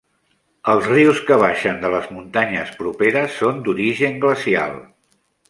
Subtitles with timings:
[0.71, 4.77] Els rius que baixen de les muntanyes properes són d'origen glacial.